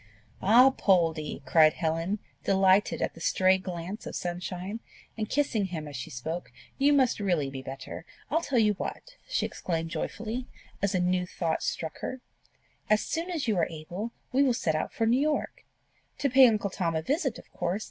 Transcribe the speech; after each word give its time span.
"Ah, 0.41 0.71
Poldie!" 0.71 1.43
cried 1.45 1.73
Helen, 1.73 2.17
delighted 2.43 3.03
at 3.03 3.13
the 3.13 3.21
stray 3.21 3.59
glance 3.59 4.07
of 4.07 4.15
sunshine, 4.15 4.79
and 5.15 5.29
kissing 5.29 5.65
him 5.65 5.87
as 5.87 5.95
she 5.95 6.09
spoke, 6.09 6.51
"you 6.79 6.91
must 6.91 7.19
really 7.19 7.51
be 7.51 7.61
better! 7.61 8.03
I'll 8.31 8.41
tell 8.41 8.57
you 8.57 8.73
what!" 8.73 9.17
she 9.29 9.45
exclaimed 9.45 9.91
joyfully, 9.91 10.47
as 10.81 10.95
a 10.95 10.99
new 10.99 11.27
thought 11.27 11.61
struck 11.61 11.99
her: 11.99 12.19
"As 12.89 13.03
soon 13.05 13.29
as 13.29 13.47
you 13.47 13.55
are 13.59 13.69
able, 13.69 14.11
we 14.31 14.41
will 14.41 14.55
set 14.55 14.73
out 14.73 14.91
for 14.91 15.05
New 15.05 15.21
York 15.21 15.65
to 16.17 16.31
pay 16.31 16.47
Uncle 16.47 16.71
Tom 16.71 16.95
a 16.95 17.03
visit 17.03 17.37
of 17.37 17.51
course! 17.53 17.79